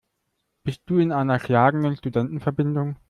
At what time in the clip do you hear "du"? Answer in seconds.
0.87-0.97